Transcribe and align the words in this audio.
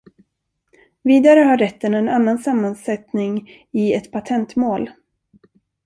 Vidare 1.03 1.39
har 1.39 1.57
rätten 1.57 1.93
en 1.93 2.09
annan 2.09 2.37
sammansättning 2.37 3.49
i 3.71 3.93
ett 3.93 4.11
patentmål. 4.11 4.89